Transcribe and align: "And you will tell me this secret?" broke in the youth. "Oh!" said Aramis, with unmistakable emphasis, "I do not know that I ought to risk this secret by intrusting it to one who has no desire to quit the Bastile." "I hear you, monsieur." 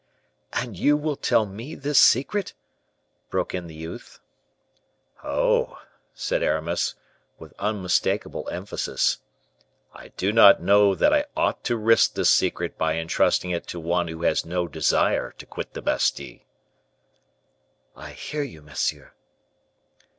"And 0.53 0.79
you 0.79 0.97
will 0.97 1.15
tell 1.15 1.45
me 1.45 1.75
this 1.75 1.99
secret?" 1.99 2.55
broke 3.29 3.53
in 3.53 3.67
the 3.67 3.75
youth. 3.75 4.19
"Oh!" 5.23 5.79
said 6.15 6.41
Aramis, 6.41 6.95
with 7.37 7.53
unmistakable 7.59 8.49
emphasis, 8.49 9.19
"I 9.93 10.07
do 10.17 10.31
not 10.31 10.59
know 10.59 10.95
that 10.95 11.13
I 11.13 11.25
ought 11.37 11.63
to 11.65 11.77
risk 11.77 12.15
this 12.15 12.31
secret 12.31 12.79
by 12.79 12.93
intrusting 12.93 13.51
it 13.51 13.67
to 13.67 13.79
one 13.79 14.07
who 14.07 14.23
has 14.23 14.43
no 14.43 14.67
desire 14.67 15.33
to 15.37 15.45
quit 15.45 15.73
the 15.73 15.83
Bastile." 15.83 16.39
"I 17.95 18.09
hear 18.13 18.41
you, 18.41 18.63
monsieur." 18.63 19.11